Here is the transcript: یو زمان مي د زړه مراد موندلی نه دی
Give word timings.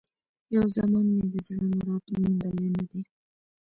یو 0.55 0.65
زمان 0.77 1.05
مي 1.15 1.25
د 1.33 1.35
زړه 1.47 1.65
مراد 1.73 2.03
موندلی 2.21 2.67
نه 2.77 2.83
دی 2.91 3.01